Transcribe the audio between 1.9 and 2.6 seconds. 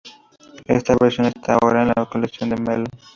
la colección